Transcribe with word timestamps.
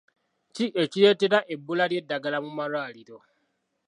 Ki 0.55 0.65
ekireetera 0.83 1.39
ebbula 1.53 1.83
ly'eddagala 1.91 2.37
mu 2.45 2.51
malwaliro? 2.57 3.17